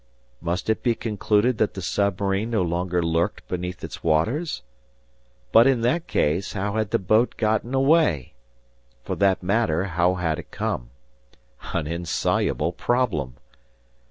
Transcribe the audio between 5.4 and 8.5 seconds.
But in that case, how had the boat gotten away?